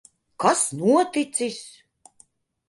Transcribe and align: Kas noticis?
Kas 0.43 0.63
noticis? 0.79 1.61